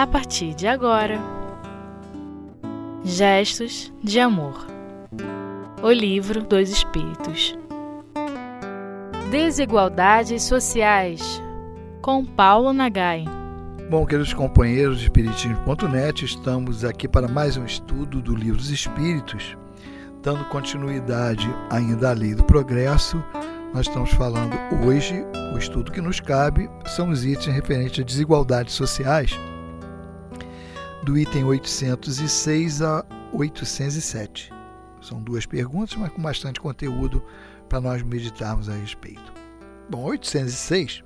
a 0.00 0.06
partir 0.06 0.54
de 0.54 0.66
agora. 0.66 1.18
Gestos 3.04 3.92
de 4.02 4.18
Amor 4.18 4.66
O 5.82 5.90
Livro 5.90 6.42
dos 6.42 6.70
Espíritos 6.70 7.54
Desigualdades 9.30 10.42
Sociais 10.42 11.42
com 12.00 12.24
Paulo 12.24 12.72
Nagai. 12.72 13.26
Bom, 13.90 14.06
queridos 14.06 14.32
companheiros 14.32 15.00
de 15.00 15.04
Espiritismo.net, 15.04 16.24
estamos 16.24 16.82
aqui 16.82 17.06
para 17.06 17.28
mais 17.28 17.58
um 17.58 17.66
estudo 17.66 18.22
do 18.22 18.34
Livro 18.34 18.56
dos 18.56 18.70
Espíritos, 18.70 19.54
dando 20.22 20.46
continuidade 20.46 21.46
ainda 21.68 22.08
à 22.08 22.12
lei 22.14 22.34
do 22.34 22.44
progresso. 22.44 23.22
Nós 23.74 23.86
estamos 23.86 24.10
falando 24.12 24.56
hoje, 24.82 25.22
o 25.54 25.58
estudo 25.58 25.92
que 25.92 26.00
nos 26.00 26.20
cabe 26.20 26.70
são 26.86 27.10
os 27.10 27.22
itens 27.22 27.54
referentes 27.54 28.00
a 28.00 28.06
desigualdades 28.06 28.72
sociais 28.72 29.38
do 31.02 31.16
item 31.16 31.44
806 31.44 32.82
a 32.82 33.04
807. 33.32 34.52
São 35.00 35.22
duas 35.22 35.46
perguntas, 35.46 35.96
mas 35.96 36.12
com 36.12 36.20
bastante 36.20 36.60
conteúdo 36.60 37.24
para 37.68 37.80
nós 37.80 38.02
meditarmos 38.02 38.68
a 38.68 38.74
respeito. 38.74 39.32
Bom, 39.88 40.04
806, 40.04 41.02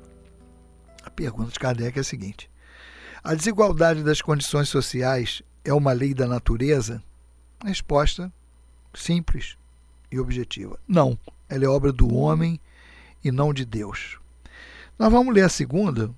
a 1.04 1.10
pergunta 1.10 1.52
de 1.52 1.58
Kardec 1.58 1.96
é 1.96 2.00
a 2.00 2.04
seguinte: 2.04 2.50
A 3.22 3.34
desigualdade 3.34 4.02
das 4.02 4.20
condições 4.20 4.68
sociais 4.68 5.42
é 5.64 5.72
uma 5.72 5.92
lei 5.92 6.12
da 6.12 6.26
natureza? 6.26 7.02
Resposta 7.64 8.32
simples 8.92 9.56
e 10.10 10.18
objetiva: 10.18 10.78
Não, 10.88 11.18
ela 11.48 11.64
é 11.64 11.68
obra 11.68 11.92
do 11.92 12.12
homem 12.14 12.60
e 13.22 13.30
não 13.30 13.54
de 13.54 13.64
Deus. 13.64 14.18
Nós 14.98 15.10
vamos 15.10 15.32
ler 15.34 15.42
a 15.42 15.48
segunda, 15.48 16.10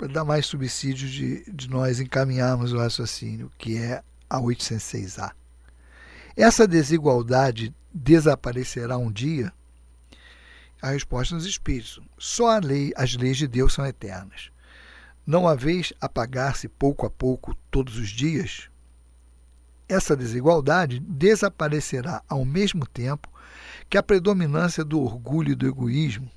para 0.00 0.08
dar 0.08 0.24
mais 0.24 0.46
subsídio 0.46 1.06
de, 1.06 1.44
de 1.52 1.68
nós 1.68 2.00
encaminharmos 2.00 2.72
o 2.72 2.78
raciocínio, 2.78 3.52
que 3.58 3.76
é 3.76 4.02
a 4.30 4.40
806A. 4.40 5.32
Essa 6.34 6.66
desigualdade 6.66 7.74
desaparecerá 7.92 8.96
um 8.96 9.12
dia? 9.12 9.52
A 10.80 10.92
resposta 10.92 11.34
nos 11.34 11.44
espíritos. 11.44 12.00
Só 12.16 12.58
lei, 12.60 12.94
as 12.96 13.14
leis 13.14 13.36
de 13.36 13.46
Deus 13.46 13.74
são 13.74 13.84
eternas. 13.84 14.50
Não 15.26 15.46
haveis 15.46 15.92
apagar-se 16.00 16.66
pouco 16.66 17.04
a 17.04 17.10
pouco 17.10 17.54
todos 17.70 17.98
os 17.98 18.08
dias? 18.08 18.70
Essa 19.86 20.16
desigualdade 20.16 20.98
desaparecerá 20.98 22.22
ao 22.26 22.46
mesmo 22.46 22.86
tempo 22.86 23.30
que 23.90 23.98
a 23.98 24.02
predominância 24.02 24.82
do 24.82 24.98
orgulho 24.98 25.52
e 25.52 25.54
do 25.54 25.66
egoísmo. 25.66 26.30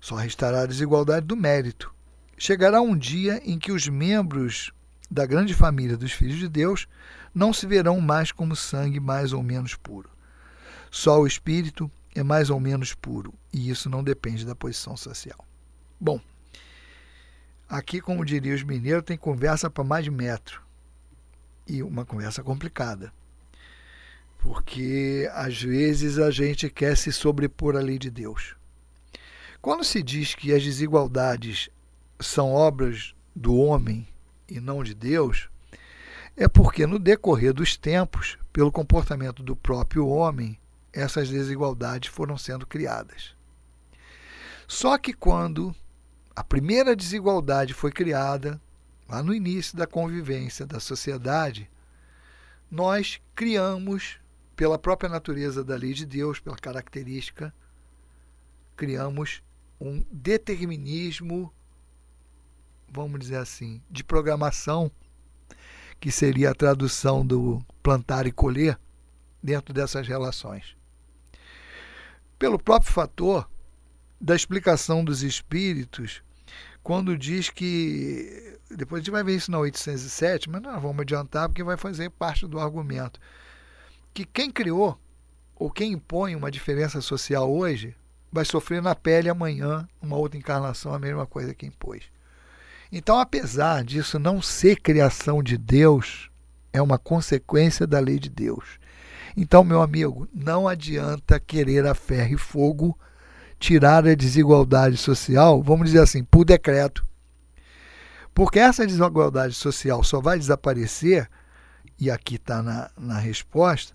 Só 0.00 0.14
restará 0.14 0.62
a 0.62 0.66
desigualdade 0.66 1.26
do 1.26 1.36
mérito, 1.36 1.92
Chegará 2.36 2.80
um 2.80 2.96
dia 2.96 3.40
em 3.44 3.58
que 3.58 3.72
os 3.72 3.88
membros 3.88 4.72
da 5.10 5.26
grande 5.26 5.54
família 5.54 5.96
dos 5.96 6.12
filhos 6.12 6.38
de 6.38 6.48
Deus 6.48 6.88
não 7.34 7.52
se 7.52 7.66
verão 7.66 8.00
mais 8.00 8.32
como 8.32 8.56
sangue 8.56 9.00
mais 9.00 9.32
ou 9.32 9.42
menos 9.42 9.74
puro. 9.74 10.10
Só 10.90 11.20
o 11.20 11.26
espírito 11.26 11.90
é 12.14 12.22
mais 12.22 12.50
ou 12.50 12.60
menos 12.60 12.94
puro, 12.94 13.34
e 13.52 13.68
isso 13.68 13.90
não 13.90 14.02
depende 14.02 14.46
da 14.46 14.54
posição 14.54 14.96
social. 14.96 15.44
Bom, 16.00 16.20
aqui, 17.68 18.00
como 18.00 18.24
diria 18.24 18.54
os 18.54 18.62
mineiros, 18.62 19.04
tem 19.04 19.16
conversa 19.16 19.68
para 19.68 19.82
mais 19.82 20.04
de 20.04 20.10
metro. 20.10 20.62
E 21.66 21.82
uma 21.82 22.04
conversa 22.04 22.42
complicada. 22.42 23.12
Porque 24.38 25.28
às 25.32 25.60
vezes 25.60 26.18
a 26.18 26.30
gente 26.30 26.68
quer 26.68 26.96
se 26.96 27.10
sobrepor 27.10 27.76
à 27.76 27.80
lei 27.80 27.98
de 27.98 28.10
Deus. 28.10 28.54
Quando 29.62 29.82
se 29.82 30.02
diz 30.02 30.34
que 30.34 30.52
as 30.52 30.62
desigualdades 30.62 31.70
são 32.20 32.52
obras 32.52 33.14
do 33.34 33.56
homem 33.56 34.06
e 34.48 34.60
não 34.60 34.82
de 34.82 34.94
Deus, 34.94 35.48
é 36.36 36.48
porque 36.48 36.86
no 36.86 36.98
decorrer 36.98 37.52
dos 37.52 37.76
tempos, 37.76 38.36
pelo 38.52 38.72
comportamento 38.72 39.42
do 39.42 39.54
próprio 39.54 40.06
homem, 40.08 40.58
essas 40.92 41.28
desigualdades 41.28 42.08
foram 42.10 42.36
sendo 42.36 42.66
criadas. 42.66 43.34
Só 44.66 44.96
que 44.98 45.12
quando 45.12 45.74
a 46.34 46.42
primeira 46.42 46.96
desigualdade 46.96 47.74
foi 47.74 47.92
criada, 47.92 48.60
lá 49.08 49.22
no 49.22 49.34
início 49.34 49.76
da 49.76 49.86
convivência 49.86 50.66
da 50.66 50.80
sociedade, 50.80 51.70
nós 52.70 53.20
criamos, 53.34 54.16
pela 54.56 54.78
própria 54.78 55.08
natureza 55.08 55.62
da 55.62 55.76
lei 55.76 55.92
de 55.92 56.06
Deus, 56.06 56.40
pela 56.40 56.56
característica, 56.56 57.54
criamos 58.76 59.42
um 59.80 60.04
determinismo 60.10 61.52
vamos 62.94 63.20
dizer 63.20 63.36
assim, 63.36 63.82
de 63.90 64.04
programação, 64.04 64.90
que 66.00 66.10
seria 66.10 66.50
a 66.50 66.54
tradução 66.54 67.26
do 67.26 67.64
plantar 67.82 68.26
e 68.26 68.32
colher, 68.32 68.78
dentro 69.42 69.74
dessas 69.74 70.08
relações. 70.08 70.74
Pelo 72.38 72.58
próprio 72.58 72.90
fator 72.90 73.48
da 74.18 74.34
explicação 74.34 75.04
dos 75.04 75.22
espíritos, 75.22 76.22
quando 76.82 77.16
diz 77.16 77.50
que. 77.50 78.58
Depois 78.70 79.00
a 79.00 79.02
gente 79.02 79.12
vai 79.12 79.22
ver 79.22 79.36
isso 79.36 79.50
na 79.50 79.58
807, 79.58 80.48
mas 80.48 80.62
não 80.62 80.80
vamos 80.80 81.02
adiantar 81.02 81.48
porque 81.48 81.62
vai 81.62 81.76
fazer 81.76 82.10
parte 82.10 82.46
do 82.46 82.58
argumento. 82.58 83.20
Que 84.14 84.24
quem 84.24 84.50
criou 84.50 84.98
ou 85.54 85.70
quem 85.70 85.92
impõe 85.92 86.34
uma 86.34 86.50
diferença 86.50 87.00
social 87.00 87.52
hoje 87.52 87.94
vai 88.32 88.44
sofrer 88.44 88.82
na 88.82 88.94
pele 88.94 89.28
amanhã, 89.28 89.86
uma 90.02 90.16
outra 90.16 90.38
encarnação, 90.38 90.92
a 90.92 90.98
mesma 90.98 91.26
coisa 91.26 91.54
que 91.54 91.66
impôs. 91.66 92.02
Então, 92.92 93.18
apesar 93.18 93.84
disso 93.84 94.18
não 94.18 94.40
ser 94.40 94.80
criação 94.80 95.42
de 95.42 95.56
Deus, 95.56 96.30
é 96.72 96.80
uma 96.80 96.98
consequência 96.98 97.86
da 97.86 97.98
lei 97.98 98.18
de 98.18 98.28
Deus. 98.28 98.78
Então, 99.36 99.64
meu 99.64 99.82
amigo, 99.82 100.28
não 100.32 100.68
adianta 100.68 101.40
querer 101.40 101.86
a 101.86 101.94
ferro 101.94 102.34
e 102.34 102.38
fogo 102.38 102.98
tirar 103.58 104.06
a 104.06 104.14
desigualdade 104.14 104.96
social, 104.96 105.62
vamos 105.62 105.86
dizer 105.86 106.00
assim, 106.00 106.22
por 106.22 106.44
decreto. 106.44 107.04
Porque 108.34 108.58
essa 108.58 108.86
desigualdade 108.86 109.54
social 109.54 110.02
só 110.04 110.20
vai 110.20 110.38
desaparecer, 110.38 111.28
e 111.98 112.10
aqui 112.10 112.34
está 112.36 112.62
na, 112.62 112.90
na 112.96 113.18
resposta, 113.18 113.94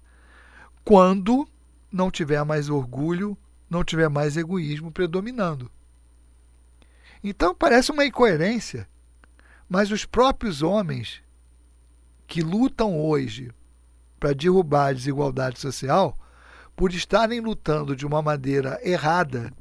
quando 0.84 1.48
não 1.92 2.10
tiver 2.10 2.44
mais 2.44 2.70
orgulho, 2.70 3.38
não 3.70 3.84
tiver 3.84 4.10
mais 4.10 4.38
egoísmo 4.38 4.92
predominando. 4.92 5.70
Então 7.24 7.54
parece 7.54 7.92
uma 7.92 8.06
incoerência, 8.06 8.88
mas 9.68 9.92
os 9.92 10.06
próprios 10.06 10.62
homens 10.62 11.22
que 12.26 12.42
lutam 12.42 13.00
hoje 13.00 13.52
para 14.20 14.34
derrubar 14.34 14.88
a 14.88 14.94
desigualdade 14.94 15.60
social, 15.60 16.18
por 16.76 16.94
estarem 16.94 17.40
lutando 17.40 17.96
de 17.96 18.06
uma 18.06 18.22
maneira 18.22 18.80
errada, 18.84 19.52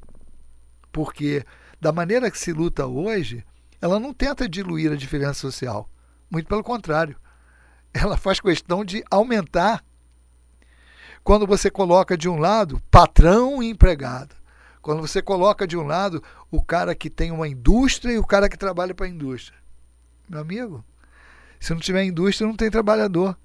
porque 0.92 1.44
da 1.80 1.92
maneira 1.92 2.30
que 2.30 2.38
se 2.38 2.52
luta 2.52 2.86
hoje, 2.86 3.44
ela 3.80 4.00
não 4.00 4.12
tenta 4.12 4.48
diluir 4.48 4.92
a 4.92 4.96
diferença 4.96 5.34
social, 5.34 5.88
muito 6.30 6.48
pelo 6.48 6.62
contrário, 6.62 7.16
ela 7.92 8.16
faz 8.16 8.40
questão 8.40 8.84
de 8.84 9.02
aumentar. 9.10 9.84
Quando 11.24 11.46
você 11.46 11.70
coloca 11.70 12.16
de 12.16 12.28
um 12.28 12.36
lado 12.36 12.82
patrão 12.90 13.62
e 13.62 13.68
empregado, 13.70 14.34
quando 14.80 15.00
você 15.00 15.20
coloca 15.20 15.66
de 15.66 15.76
um 15.76 15.86
lado 15.86 16.22
o 16.50 16.62
cara 16.62 16.94
que 16.94 17.10
tem 17.10 17.30
uma 17.30 17.48
indústria 17.48 18.12
e 18.12 18.18
o 18.18 18.26
cara 18.26 18.48
que 18.48 18.56
trabalha 18.56 18.94
para 18.94 19.06
a 19.06 19.10
indústria. 19.10 19.58
Meu 20.28 20.40
amigo, 20.40 20.84
se 21.60 21.72
não 21.72 21.80
tiver 21.80 22.04
indústria, 22.04 22.46
não 22.46 22.56
tem 22.56 22.70
trabalhador. 22.70 23.36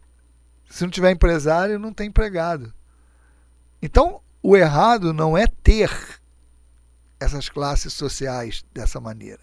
Se 0.69 0.83
não 0.83 0.89
tiver 0.89 1.11
empresário, 1.11 1.79
não 1.79 1.93
tem 1.93 2.07
empregado. 2.07 2.73
Então, 3.81 4.21
o 4.41 4.55
errado 4.55 5.13
não 5.13 5.37
é 5.37 5.45
ter 5.47 5.91
essas 7.19 7.49
classes 7.49 7.93
sociais 7.93 8.65
dessa 8.73 8.99
maneira. 8.99 9.41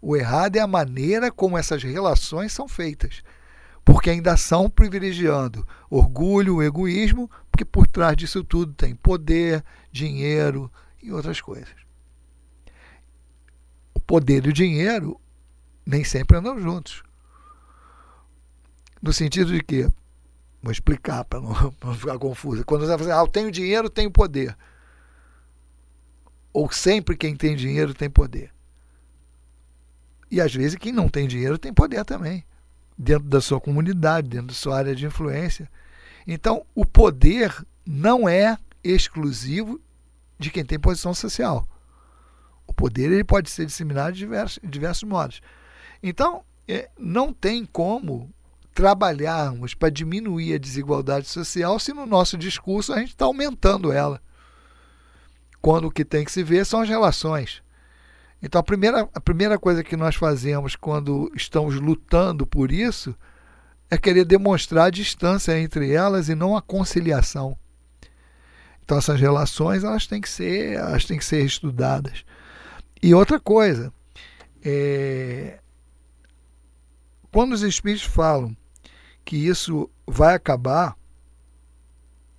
O 0.00 0.16
errado 0.16 0.56
é 0.56 0.60
a 0.60 0.66
maneira 0.66 1.30
como 1.30 1.56
essas 1.56 1.82
relações 1.82 2.52
são 2.52 2.68
feitas. 2.68 3.22
Porque 3.84 4.10
ainda 4.10 4.36
são 4.36 4.68
privilegiando 4.68 5.66
orgulho, 5.88 6.62
egoísmo, 6.62 7.30
porque 7.50 7.64
por 7.64 7.86
trás 7.86 8.16
disso 8.16 8.42
tudo 8.42 8.72
tem 8.74 8.94
poder, 8.94 9.64
dinheiro, 9.92 10.70
e 11.02 11.12
outras 11.12 11.40
coisas. 11.40 11.85
Poder 14.06 14.46
e 14.46 14.50
o 14.50 14.52
dinheiro 14.52 15.20
nem 15.84 16.04
sempre 16.04 16.36
andam 16.36 16.58
juntos. 16.60 17.02
No 19.00 19.12
sentido 19.12 19.52
de 19.52 19.62
que, 19.62 19.88
vou 20.62 20.72
explicar 20.72 21.24
para 21.24 21.40
não, 21.40 21.74
não, 21.82 21.94
ficar 21.94 22.18
confuso. 22.18 22.64
Quando 22.64 22.82
você 22.82 22.92
fala 22.92 23.02
assim, 23.02 23.10
ah, 23.12 23.22
eu 23.22 23.28
tenho 23.28 23.50
dinheiro, 23.50 23.90
tenho 23.90 24.10
poder. 24.10 24.56
Ou 26.52 26.70
sempre 26.72 27.16
quem 27.16 27.36
tem 27.36 27.54
dinheiro 27.54 27.94
tem 27.94 28.10
poder. 28.10 28.50
E 30.30 30.40
às 30.40 30.54
vezes 30.54 30.76
quem 30.76 30.92
não 30.92 31.08
tem 31.08 31.28
dinheiro 31.28 31.58
tem 31.58 31.72
poder 31.72 32.04
também, 32.04 32.44
dentro 32.98 33.28
da 33.28 33.40
sua 33.40 33.60
comunidade, 33.60 34.28
dentro 34.28 34.48
da 34.48 34.54
sua 34.54 34.78
área 34.78 34.94
de 34.94 35.06
influência. 35.06 35.70
Então, 36.26 36.66
o 36.74 36.84
poder 36.84 37.54
não 37.86 38.28
é 38.28 38.58
exclusivo 38.82 39.80
de 40.38 40.50
quem 40.50 40.64
tem 40.64 40.78
posição 40.78 41.14
social. 41.14 41.66
Poder 42.76 43.10
ele 43.10 43.24
pode 43.24 43.50
ser 43.50 43.66
disseminado 43.66 44.12
de 44.12 44.18
diversos, 44.20 44.60
de 44.62 44.68
diversos 44.68 45.02
modos. 45.02 45.40
Então, 46.02 46.44
é, 46.68 46.90
não 46.98 47.32
tem 47.32 47.64
como 47.64 48.30
trabalharmos 48.74 49.72
para 49.72 49.88
diminuir 49.88 50.54
a 50.54 50.58
desigualdade 50.58 51.26
social 51.26 51.78
se 51.78 51.94
no 51.94 52.04
nosso 52.04 52.36
discurso 52.36 52.92
a 52.92 52.98
gente 52.98 53.08
está 53.08 53.24
aumentando 53.24 53.90
ela. 53.90 54.20
Quando 55.62 55.86
o 55.86 55.90
que 55.90 56.04
tem 56.04 56.24
que 56.24 56.30
se 56.30 56.42
ver 56.42 56.66
são 56.66 56.82
as 56.82 56.88
relações. 56.88 57.62
Então, 58.42 58.60
a 58.60 58.62
primeira, 58.62 59.08
a 59.14 59.20
primeira 59.20 59.58
coisa 59.58 59.82
que 59.82 59.96
nós 59.96 60.14
fazemos 60.14 60.76
quando 60.76 61.32
estamos 61.34 61.76
lutando 61.76 62.46
por 62.46 62.70
isso 62.70 63.16
é 63.90 63.96
querer 63.96 64.26
demonstrar 64.26 64.86
a 64.86 64.90
distância 64.90 65.58
entre 65.58 65.90
elas 65.92 66.28
e 66.28 66.34
não 66.34 66.54
a 66.54 66.60
conciliação. 66.60 67.56
Então, 68.84 68.98
essas 68.98 69.18
relações 69.18 69.82
elas 69.82 70.06
têm 70.06 70.20
que 70.20 70.28
ser, 70.28 70.74
elas 70.74 71.04
têm 71.06 71.18
que 71.18 71.24
ser 71.24 71.44
estudadas. 71.44 72.24
E 73.02 73.14
outra 73.14 73.38
coisa, 73.38 73.92
é, 74.64 75.60
quando 77.30 77.52
os 77.52 77.62
espíritos 77.62 78.04
falam 78.04 78.56
que 79.24 79.36
isso 79.36 79.90
vai 80.06 80.34
acabar, 80.34 80.96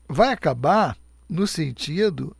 vai 0.07 0.33
acabar 0.33 0.97
no 1.29 1.45
sentido 1.45 2.35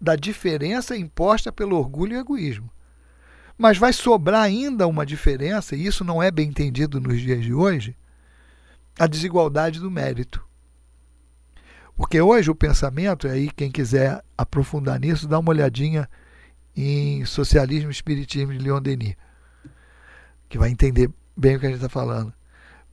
da 0.00 0.14
diferença 0.14 0.96
imposta 0.96 1.50
pelo 1.50 1.76
orgulho 1.76 2.14
e 2.14 2.18
egoísmo. 2.18 2.70
Mas 3.58 3.78
vai 3.78 3.92
sobrar 3.92 4.42
ainda 4.42 4.86
uma 4.86 5.06
diferença, 5.06 5.74
e 5.74 5.86
isso 5.86 6.04
não 6.04 6.22
é 6.22 6.30
bem 6.30 6.48
entendido 6.48 7.00
nos 7.00 7.20
dias 7.20 7.42
de 7.42 7.54
hoje, 7.54 7.96
a 8.98 9.06
desigualdade 9.06 9.80
do 9.80 9.90
mérito. 9.90 10.44
Porque 11.96 12.20
hoje 12.20 12.50
o 12.50 12.54
pensamento, 12.54 13.26
aí 13.26 13.50
quem 13.50 13.70
quiser 13.70 14.22
aprofundar 14.36 15.00
nisso, 15.00 15.26
dá 15.26 15.38
uma 15.38 15.50
olhadinha 15.50 16.08
em 16.76 17.24
Socialismo 17.24 17.90
e 17.90 17.92
Espiritismo 17.92 18.52
de 18.52 18.58
Leon 18.58 18.82
Denis, 18.82 19.14
que 20.48 20.58
vai 20.58 20.70
entender 20.70 21.10
bem 21.36 21.56
o 21.56 21.60
que 21.60 21.66
a 21.66 21.68
gente 21.70 21.78
está 21.78 21.88
falando. 21.88 22.32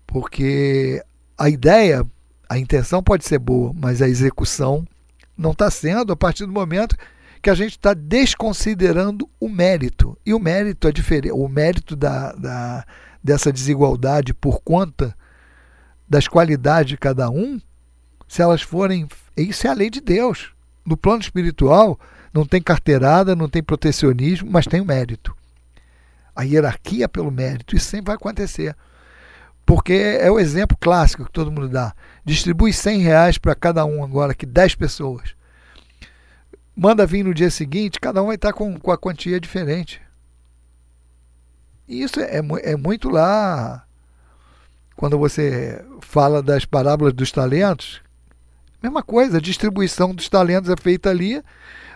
Porque 0.08 1.04
a 1.38 1.50
ideia, 1.50 2.06
a 2.50 2.58
intenção 2.58 3.04
pode 3.04 3.26
ser 3.26 3.40
boa, 3.40 3.74
mas 3.74 4.02
a 4.02 4.08
execução 4.08 4.88
não 5.38 5.52
está 5.52 5.70
sendo 5.70 6.14
a 6.14 6.16
partir 6.16 6.46
do 6.46 6.52
momento 6.52 6.96
que 7.42 7.50
a 7.50 7.56
gente 7.56 7.72
está 7.72 7.94
desconsiderando 7.94 9.30
o 9.38 9.50
mérito. 9.50 10.18
E 10.26 10.34
o 10.34 10.40
mérito 10.40 10.88
é 10.88 10.92
diferente. 10.92 11.34
O 11.34 11.50
mérito 11.50 11.94
da, 11.96 12.32
da, 12.32 12.86
dessa 13.22 13.52
desigualdade 13.52 14.34
por 14.34 14.62
conta 14.62 15.14
das 16.08 16.28
qualidades 16.28 16.92
de 16.92 16.98
cada 16.98 17.30
um, 17.30 17.60
se 18.28 18.42
elas 18.42 18.62
forem. 18.62 19.08
Isso 19.36 19.68
é 19.68 19.70
a 19.70 19.74
lei 19.74 19.90
de 19.90 20.00
Deus. 20.00 20.54
No 20.86 20.96
plano 20.96 21.22
espiritual, 21.22 22.00
não 22.34 22.46
tem 22.46 22.62
carteirada, 22.62 23.36
não 23.36 23.48
tem 23.48 23.62
protecionismo, 23.62 24.50
mas 24.52 24.66
tem 24.66 24.82
o 24.82 24.86
mérito. 24.86 25.36
A 26.36 26.44
hierarquia 26.44 27.08
pelo 27.08 27.30
mérito. 27.30 27.76
Isso 27.76 27.86
sempre 27.86 28.08
vai 28.08 28.16
acontecer. 28.16 28.76
Porque 29.66 29.94
é 29.94 30.30
o 30.32 30.40
exemplo 30.40 30.76
clássico 30.78 31.26
que 31.26 31.32
todo 31.32 31.52
mundo 31.52 31.70
dá. 31.70 31.94
Distribui 32.26 32.74
100 32.74 33.02
reais 33.02 33.38
para 33.38 33.54
cada 33.54 33.86
um 33.86 34.04
agora, 34.04 34.34
que 34.34 34.46
10 34.46 34.76
pessoas 34.76 35.36
manda 36.76 37.06
vir 37.06 37.24
no 37.24 37.34
dia 37.34 37.52
seguinte, 37.52 38.00
cada 38.00 38.22
um 38.22 38.28
vai 38.28 38.36
estar 38.36 38.54
com, 38.54 38.80
com 38.80 38.92
a 38.92 38.98
quantia 38.98 39.40
diferente. 39.40 40.02
E 41.88 42.02
isso 42.02 42.20
é, 42.20 42.38
é, 42.38 42.72
é 42.72 42.76
muito 42.76 43.10
lá. 43.10 43.86
Quando 44.96 45.18
você 45.18 45.84
fala 46.02 46.42
das 46.42 46.66
parábolas 46.66 47.14
dos 47.14 47.32
talentos, 47.32 48.02
mesma 48.82 49.04
coisa, 49.04 49.38
a 49.38 49.42
distribuição 49.42 50.14
dos 50.14 50.30
talentos 50.30 50.70
é 50.70 50.76
feita 50.78 51.10
ali, 51.10 51.44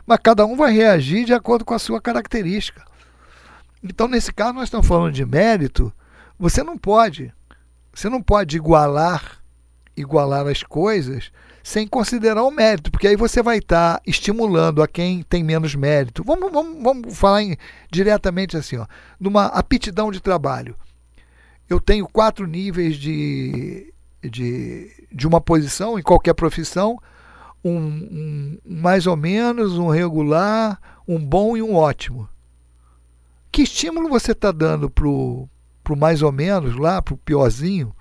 mas 0.07 0.19
cada 0.23 0.45
um 0.45 0.55
vai 0.55 0.71
reagir 0.71 1.25
de 1.25 1.33
acordo 1.33 1.65
com 1.65 1.73
a 1.73 1.79
sua 1.79 2.01
característica. 2.01 2.85
Então, 3.83 4.07
nesse 4.07 4.33
caso, 4.33 4.53
nós 4.53 4.63
estamos 4.63 4.87
falando 4.87 5.13
de 5.13 5.25
mérito. 5.25 5.93
Você 6.39 6.63
não 6.63 6.77
pode, 6.77 7.33
você 7.93 8.09
não 8.09 8.21
pode 8.21 8.55
igualar, 8.55 9.39
igualar 9.95 10.47
as 10.47 10.63
coisas 10.63 11.31
sem 11.61 11.85
considerar 11.85 12.43
o 12.43 12.51
mérito, 12.51 12.89
porque 12.89 13.09
aí 13.09 13.17
você 13.17 13.43
vai 13.43 13.57
estar 13.57 13.95
tá 13.95 14.01
estimulando 14.07 14.81
a 14.81 14.87
quem 14.87 15.21
tem 15.23 15.43
menos 15.43 15.75
mérito. 15.75 16.23
Vamos, 16.23 16.49
vamos, 16.49 16.81
vamos 16.81 17.17
falar 17.17 17.43
em, 17.43 17.57
diretamente 17.91 18.55
assim, 18.55 18.77
ó, 18.77 18.85
numa 19.19 19.47
aptidão 19.47 20.09
de 20.09 20.21
trabalho. 20.21 20.77
Eu 21.69 21.81
tenho 21.81 22.07
quatro 22.07 22.47
níveis 22.47 22.95
de, 22.95 23.93
de, 24.23 25.07
de 25.11 25.27
uma 25.27 25.41
posição 25.41 25.99
em 25.99 26.01
qualquer 26.01 26.33
profissão, 26.33 26.97
um, 27.67 28.57
um 28.65 28.73
mais 28.81 29.07
ou 29.07 29.15
menos, 29.15 29.77
um 29.77 29.89
regular, 29.89 30.79
um 31.07 31.19
bom 31.19 31.55
e 31.57 31.61
um 31.61 31.75
ótimo. 31.75 32.27
Que 33.51 33.63
estímulo 33.63 34.09
você 34.09 34.31
está 34.31 34.51
dando 34.51 34.89
para 34.89 35.07
o 35.07 35.49
mais 35.97 36.21
ou 36.21 36.31
menos 36.31 36.75
lá, 36.75 37.01
para 37.01 37.13
o 37.13 37.17
piorzinho, 37.17 37.95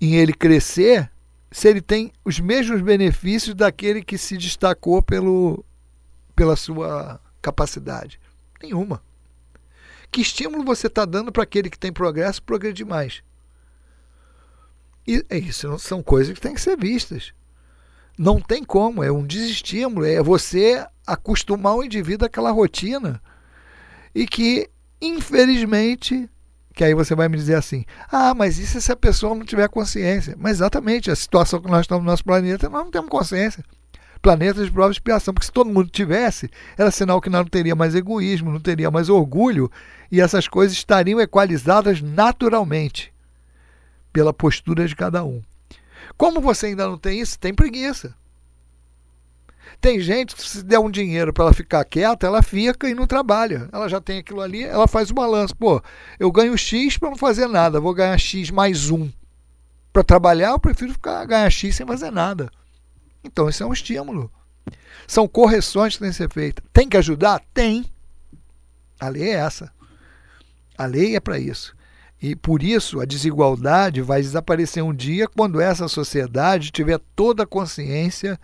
em 0.00 0.14
ele 0.14 0.32
crescer 0.32 1.10
se 1.50 1.68
ele 1.68 1.82
tem 1.82 2.10
os 2.24 2.40
mesmos 2.40 2.80
benefícios 2.80 3.54
daquele 3.54 4.02
que 4.02 4.16
se 4.16 4.38
destacou 4.38 5.02
pelo, 5.02 5.64
pela 6.34 6.56
sua 6.56 7.20
capacidade? 7.42 8.18
Nenhuma. 8.62 9.02
Que 10.10 10.22
estímulo 10.22 10.64
você 10.64 10.86
está 10.86 11.04
dando 11.04 11.30
para 11.30 11.42
aquele 11.42 11.68
que 11.68 11.78
tem 11.78 11.92
progresso 11.92 12.42
progredir 12.42 12.86
mais? 12.86 13.22
E 15.06 15.24
é 15.28 15.38
isso 15.38 15.78
são 15.78 16.02
coisas 16.02 16.34
que 16.34 16.40
têm 16.40 16.54
que 16.54 16.60
ser 16.60 16.76
vistas. 16.76 17.34
Não 18.18 18.40
tem 18.40 18.62
como, 18.62 19.02
é 19.02 19.10
um 19.10 19.26
desestímulo, 19.26 20.04
é 20.04 20.22
você 20.22 20.84
acostumar 21.06 21.74
o 21.74 21.82
indivíduo 21.82 22.26
àquela 22.26 22.50
rotina 22.50 23.20
e 24.14 24.26
que, 24.26 24.68
infelizmente, 25.00 26.28
que 26.74 26.84
aí 26.84 26.94
você 26.94 27.14
vai 27.14 27.28
me 27.28 27.36
dizer 27.36 27.54
assim: 27.54 27.84
ah, 28.10 28.34
mas 28.34 28.58
e 28.58 28.66
se 28.66 28.92
a 28.92 28.96
pessoa 28.96 29.34
não 29.34 29.44
tiver 29.44 29.68
consciência? 29.68 30.36
Mas 30.38 30.58
exatamente, 30.58 31.10
a 31.10 31.16
situação 31.16 31.60
que 31.60 31.70
nós 31.70 31.82
estamos 31.82 32.04
no 32.04 32.10
nosso 32.10 32.24
planeta, 32.24 32.68
nós 32.68 32.84
não 32.84 32.90
temos 32.90 33.10
consciência. 33.10 33.64
Planeta 34.20 34.64
de 34.64 34.70
prova 34.70 34.90
e 34.90 34.92
expiação, 34.92 35.34
porque 35.34 35.46
se 35.46 35.52
todo 35.52 35.68
mundo 35.68 35.90
tivesse, 35.90 36.48
era 36.78 36.92
sinal 36.92 37.20
que 37.20 37.28
nós 37.28 37.40
não 37.40 37.48
teria 37.48 37.74
mais 37.74 37.92
egoísmo, 37.94 38.52
não 38.52 38.60
teria 38.60 38.88
mais 38.88 39.08
orgulho, 39.08 39.68
e 40.12 40.20
essas 40.20 40.46
coisas 40.46 40.76
estariam 40.76 41.20
equalizadas 41.20 42.00
naturalmente 42.00 43.12
pela 44.12 44.32
postura 44.32 44.86
de 44.86 44.94
cada 44.94 45.24
um. 45.24 45.42
Como 46.22 46.40
você 46.40 46.66
ainda 46.66 46.86
não 46.86 46.96
tem 46.96 47.18
isso, 47.18 47.36
tem 47.36 47.52
preguiça. 47.52 48.14
Tem 49.80 49.98
gente 49.98 50.36
que 50.36 50.48
se 50.48 50.62
der 50.62 50.78
um 50.78 50.88
dinheiro 50.88 51.32
para 51.32 51.46
ela 51.46 51.52
ficar 51.52 51.84
quieta, 51.84 52.28
ela 52.28 52.40
fica 52.44 52.88
e 52.88 52.94
não 52.94 53.08
trabalha. 53.08 53.68
Ela 53.72 53.88
já 53.88 54.00
tem 54.00 54.20
aquilo 54.20 54.40
ali, 54.40 54.62
ela 54.62 54.86
faz 54.86 55.10
o 55.10 55.14
balanço. 55.14 55.56
Pô, 55.56 55.82
eu 56.20 56.30
ganho 56.30 56.56
X 56.56 56.96
para 56.96 57.10
não 57.10 57.16
fazer 57.16 57.48
nada, 57.48 57.80
vou 57.80 57.92
ganhar 57.92 58.16
X 58.18 58.52
mais 58.52 58.88
um. 58.88 59.10
Para 59.92 60.04
trabalhar, 60.04 60.50
eu 60.50 60.60
prefiro 60.60 60.92
ficar, 60.92 61.24
ganhar 61.24 61.50
X 61.50 61.74
sem 61.74 61.84
fazer 61.84 62.12
nada. 62.12 62.52
Então, 63.24 63.48
isso 63.48 63.64
é 63.64 63.66
um 63.66 63.72
estímulo. 63.72 64.30
São 65.08 65.26
correções 65.26 65.94
que 65.94 66.02
têm 66.04 66.10
que 66.10 66.16
ser 66.16 66.32
feitas. 66.32 66.64
Tem 66.72 66.88
que 66.88 66.98
ajudar? 66.98 67.42
Tem. 67.52 67.84
A 69.00 69.08
lei 69.08 69.30
é 69.30 69.38
essa. 69.38 69.72
A 70.78 70.86
lei 70.86 71.16
é 71.16 71.20
para 71.20 71.40
isso. 71.40 71.74
E 72.22 72.36
por 72.36 72.62
isso 72.62 73.00
a 73.00 73.04
desigualdade 73.04 74.00
vai 74.00 74.22
desaparecer 74.22 74.80
um 74.84 74.94
dia 74.94 75.26
quando 75.26 75.60
essa 75.60 75.88
sociedade 75.88 76.70
tiver 76.70 77.00
toda 77.16 77.42
a 77.42 77.46
consciência 77.46 78.38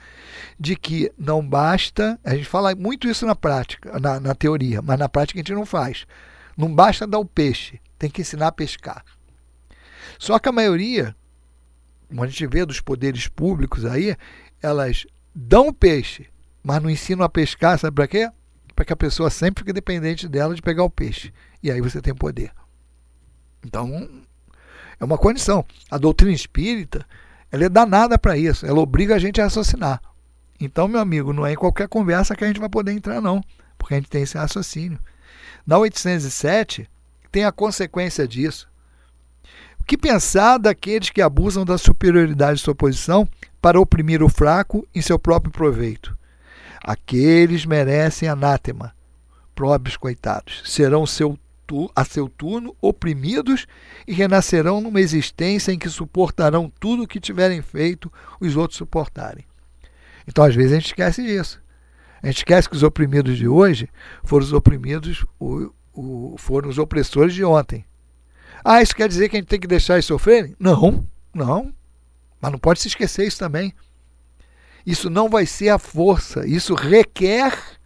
de 0.59 0.75
que 0.75 1.13
não 1.17 1.47
basta. 1.49 2.19
A 2.25 2.35
gente 2.35 2.49
fala 2.49 2.75
muito 2.75 3.09
isso 3.09 3.25
na 3.25 3.37
prática, 3.37 4.01
na, 4.01 4.19
na 4.19 4.35
teoria, 4.35 4.83
mas 4.83 4.99
na 4.99 5.09
prática 5.09 5.39
a 5.39 5.43
gente 5.43 5.55
não 5.55 5.65
faz. 5.65 6.07
Não 6.57 6.75
basta 6.75 7.07
dar 7.07 7.21
o 7.21 7.25
peixe, 7.25 7.81
tem 7.97 8.11
que 8.11 8.23
ensinar 8.23 8.49
a 8.49 8.53
pescar. 8.53 9.05
Só 10.19 10.41
que 10.41 10.49
a 10.49 10.53
maioria, 10.53 11.15
como 12.09 12.25
a 12.25 12.27
gente 12.27 12.45
vê 12.49 12.67
dos 12.67 12.81
poderes 12.81 13.29
públicos 13.29 13.85
aí, 13.85 14.17
elas 14.61 15.07
dão 15.33 15.69
o 15.69 15.73
peixe, 15.73 16.27
mas 16.65 16.83
não 16.83 16.91
ensinam 16.91 17.25
a 17.25 17.29
pescar, 17.29 17.79
sabe 17.79 17.95
para 17.95 18.09
quê? 18.09 18.29
Para 18.75 18.85
que 18.85 18.93
a 18.93 18.97
pessoa 18.97 19.31
sempre 19.31 19.61
fique 19.61 19.73
dependente 19.73 20.27
dela 20.27 20.53
de 20.53 20.63
pegar 20.63 20.83
o 20.83 20.91
peixe. 20.91 21.33
E 21.63 21.71
aí 21.71 21.81
você 21.81 22.03
tem 22.03 22.13
poder. 22.13 22.51
Então, 23.65 24.09
é 25.01 25.05
uma 25.05 25.19
condição. 25.19 25.65
A 25.91 25.99
doutrina 25.99 26.33
espírita, 26.33 27.07
ela 27.51 27.65
é 27.65 27.69
danada 27.69 28.19
para 28.19 28.37
isso. 28.37 28.67
Ela 28.67 28.81
obriga 28.81 29.15
a 29.15 29.19
gente 29.19 29.41
a 29.41 29.45
raciocinar. 29.45 30.01
Então, 30.61 30.89
meu 30.89 31.01
amigo, 31.01 31.33
não 31.33 31.47
é 31.47 31.53
em 31.53 31.57
qualquer 31.57 31.89
conversa 31.89 32.35
que 32.35 32.45
a 32.45 32.47
gente 32.47 32.61
vai 32.61 32.69
poder 32.69 32.93
entrar, 32.93 33.21
não. 33.21 33.43
Porque 33.77 33.95
a 33.95 33.97
gente 33.97 34.11
tem 34.11 34.23
esse 34.23 34.37
raciocínio. 34.37 34.99
Na 35.67 35.79
807, 35.79 36.89
tem 37.31 37.45
a 37.45 37.53
consequência 37.53 38.27
disso. 38.27 38.69
O 39.81 39.85
que 39.85 39.97
pensar 39.97 40.59
daqueles 40.59 41.11
que 41.11 41.23
abusam 41.23 41.65
da 41.65 41.79
superioridade 41.79 42.59
de 42.59 42.65
sua 42.65 42.75
posição 42.75 43.29
para 43.63 43.81
oprimir 43.81 44.23
o 44.23 44.29
fraco 44.29 44.87
em 44.95 45.01
seu 45.01 45.19
próprio 45.19 45.53
proveito? 45.53 46.17
Aqueles 46.83 47.65
merecem 47.65 48.29
anátema, 48.29 48.95
próprios 49.55 49.97
coitados. 49.97 50.63
Serão 50.65 51.07
seu 51.07 51.39
a 51.95 52.05
seu 52.05 52.29
turno, 52.29 52.75
oprimidos 52.81 53.67
e 54.07 54.13
renascerão 54.13 54.81
numa 54.81 55.01
existência 55.01 55.73
em 55.73 55.79
que 55.79 55.89
suportarão 55.89 56.73
tudo 56.81 57.03
o 57.03 57.07
que 57.07 57.21
tiverem 57.21 57.63
feito 57.63 58.13
os 58.41 58.57
outros 58.57 58.79
suportarem. 58.79 59.45
Então, 60.27 60.45
às 60.45 60.55
vezes, 60.55 60.73
a 60.73 60.75
gente 60.77 60.87
esquece 60.87 61.23
disso. 61.23 61.61
A 62.23 62.27
gente 62.27 62.39
esquece 62.39 62.69
que 62.69 62.77
os 62.77 62.83
oprimidos 62.83 63.37
de 63.37 63.47
hoje 63.47 63.89
foram 64.25 64.45
os 64.45 64.53
oprimidos, 64.53 65.25
o, 65.39 65.73
o, 65.93 66.37
foram 66.39 66.69
os 66.69 66.79
opressores 66.79 67.35
de 67.35 67.45
ontem. 67.45 67.85
Ah, 68.65 68.83
isso 68.83 68.95
quer 68.95 69.09
dizer 69.09 69.29
que 69.29 69.37
a 69.37 69.41
gente 69.41 69.49
tem 69.49 69.61
que 69.61 69.67
deixar 69.67 69.95
eles 69.95 70.05
sofrerem? 70.05 70.55
Não, 70.59 71.07
não. 71.33 71.73
Mas 72.41 72.53
não 72.53 72.59
pode 72.59 72.81
se 72.81 72.89
esquecer 72.89 73.27
isso 73.27 73.39
também. 73.39 73.73
Isso 74.85 75.11
não 75.11 75.29
vai 75.29 75.47
ser 75.47 75.69
a 75.69 75.79
força, 75.79 76.47
isso 76.47 76.75
requer 76.75 77.78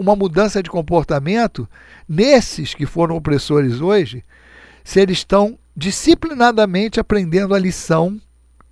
uma 0.00 0.16
mudança 0.16 0.62
de 0.62 0.70
comportamento 0.70 1.68
nesses 2.08 2.72
que 2.72 2.86
foram 2.86 3.16
opressores 3.16 3.82
hoje, 3.82 4.24
se 4.82 4.98
eles 4.98 5.18
estão 5.18 5.58
disciplinadamente 5.76 6.98
aprendendo 6.98 7.54
a 7.54 7.58
lição 7.58 8.18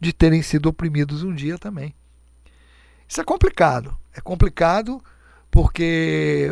de 0.00 0.10
terem 0.10 0.40
sido 0.40 0.70
oprimidos 0.70 1.22
um 1.22 1.34
dia 1.34 1.58
também. 1.58 1.94
Isso 3.06 3.20
é 3.20 3.24
complicado. 3.24 3.94
É 4.16 4.22
complicado 4.22 5.04
porque 5.50 6.50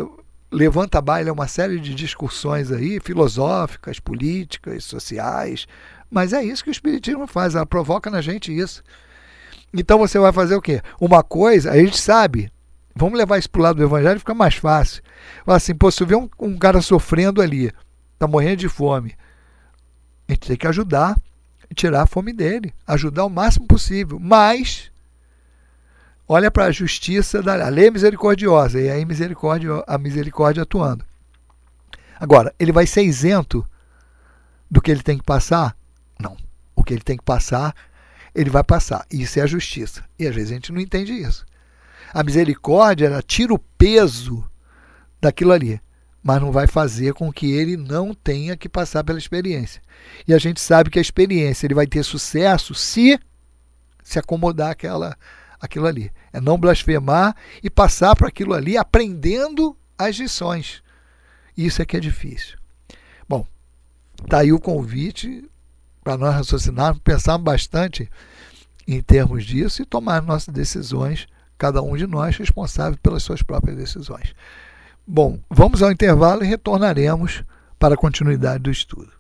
levanta 0.53 0.99
a 0.99 1.03
baila 1.03 1.33
uma 1.33 1.49
série 1.49 1.81
de 1.81 1.95
discussões 1.95 2.71
aí, 2.71 3.01
filosóficas, 3.01 3.99
políticas, 3.99 4.85
sociais, 4.85 5.67
mas 6.11 6.35
é 6.35 6.45
isso 6.45 6.63
que 6.63 6.71
o 6.71 6.73
Espiritismo 6.73 7.27
faz, 7.27 7.55
ela 7.55 7.65
provoca 7.65 8.11
na 8.11 8.21
gente 8.21 8.55
isso. 8.55 8.83
Então 9.73 9.99
você 9.99 10.19
vai 10.19 10.35
fazer 10.35 10.55
o 10.55 10.61
quê? 10.61 10.83
Uma 11.01 11.23
coisa, 11.23 11.71
a 11.71 11.79
gente 11.79 11.99
sabe, 11.99 12.53
vamos 12.97 13.19
levar 13.19 13.39
isso 13.39 13.51
para 13.51 13.61
o 13.61 13.63
lado 13.63 13.77
do 13.77 13.85
Evangelho, 13.85 14.19
fica 14.19 14.35
mais 14.35 14.55
fácil. 14.55 15.03
Assim, 15.47 15.75
pô, 15.75 15.91
se 15.91 16.05
vê 16.05 16.17
um, 16.17 16.29
um 16.41 16.59
cara 16.59 16.81
sofrendo 16.81 17.43
ali, 17.43 17.71
está 18.15 18.27
morrendo 18.27 18.57
de 18.57 18.69
fome, 18.69 19.15
a 20.27 20.33
gente 20.33 20.49
tem 20.49 20.57
que 20.57 20.67
ajudar, 20.67 21.17
tirar 21.75 22.03
a 22.03 22.07
fome 22.07 22.33
dele, 22.33 22.73
ajudar 22.87 23.27
o 23.27 23.31
máximo 23.31 23.67
possível, 23.67 24.19
mas 24.19 24.91
olha 26.27 26.51
para 26.51 26.65
a 26.65 26.73
justiça 26.73 27.43
da 27.43 27.69
lei 27.69 27.89
é 27.89 27.91
misericordiosa 27.91 28.81
e 28.81 28.91
aí 28.91 29.05
misericórdia, 29.05 29.85
a 29.87 29.99
misericórdia 29.99 30.63
atuando. 30.63 31.05
Agora, 32.19 32.53
ele 32.59 32.73
vai 32.73 32.87
ser 32.87 33.03
isento 33.03 33.65
do 34.71 34.81
que 34.81 34.91
ele 34.91 35.03
tem 35.03 35.19
que 35.19 35.25
passar? 35.25 35.77
Não. 36.19 36.37
O 36.75 36.83
que 36.83 36.95
ele 36.95 37.03
tem 37.03 37.17
que 37.17 37.23
passar, 37.23 37.75
ele 38.35 38.51
vai 38.51 38.65
passar. 38.65 39.07
Isso 39.11 39.39
é 39.39 39.43
a 39.43 39.47
justiça. 39.47 40.03
E 40.19 40.27
às 40.27 40.35
vezes 40.35 40.51
a 40.51 40.55
gente 40.55 40.73
não 40.73 40.81
entende 40.81 41.13
isso. 41.13 41.46
A 42.13 42.23
misericórdia, 42.23 43.07
ela 43.07 43.23
tira 43.23 43.53
o 43.53 43.59
peso 43.59 44.45
daquilo 45.21 45.53
ali, 45.53 45.81
mas 46.23 46.41
não 46.41 46.51
vai 46.51 46.67
fazer 46.67 47.15
com 47.15 47.33
que 47.33 47.53
ele 47.53 47.77
não 47.77 48.15
tenha 48.15 48.57
que 48.57 48.69
passar 48.69 49.05
pela 49.05 49.19
experiência. 49.19 49.83
E 50.27 50.35
a 50.35 50.39
gente 50.39 50.61
sabe 50.61 50.91
que 50.91 50.99
a 50.99 51.03
experiência 51.03 51.67
ele 51.67 51.75
vai 51.75 51.87
ter 51.87 52.03
sucesso 52.03 52.75
se 52.75 53.19
se 54.03 54.21
acomodar 54.21 54.71
aquela 54.71 55.17
aquilo 55.61 55.87
ali. 55.87 56.13
É 56.33 56.41
não 56.41 56.59
blasfemar 56.59 57.35
e 57.63 57.69
passar 57.69 58.15
para 58.15 58.29
aquilo 58.29 58.55
ali 58.55 58.77
aprendendo 58.77 59.77
as 59.99 60.17
lições. 60.17 60.83
Isso 61.57 61.83
é 61.83 61.85
que 61.85 61.97
é 61.97 62.01
difícil. 62.01 62.59
Bom, 63.29 63.47
tá 64.29 64.39
aí 64.39 64.53
o 64.53 64.61
convite 64.61 65.49
para 66.05 66.17
nós 66.17 66.35
raciocinarmos, 66.35 67.01
pensarmos 67.03 67.45
bastante 67.45 68.09
em 68.87 69.01
termos 69.01 69.45
disso 69.45 69.83
e 69.83 69.87
tomar 69.87 70.23
nossas 70.23 70.55
decisões, 70.55 71.27
cada 71.59 71.83
um 71.83 71.97
de 71.97 72.07
nós 72.07 72.37
responsável 72.37 72.99
pelas 73.03 73.23
suas 73.23 73.43
próprias 73.43 73.77
decisões. 73.77 74.35
Bom, 75.07 75.39
vamos 75.49 75.83
ao 75.83 75.93
intervalo 75.93 76.45
e 76.45 76.49
retornaremos 76.49 77.43
para 77.79 77.95
a 77.95 77.99
continuidade 77.99 78.65
do 78.65 78.71
estudo. 78.71 79.16